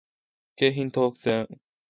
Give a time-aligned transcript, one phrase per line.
[0.55, 1.59] 京浜東北線